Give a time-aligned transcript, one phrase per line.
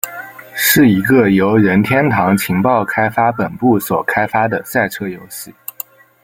[0.55, 5.53] 是一个由任天堂情报开发本部所开发的赛车游戏。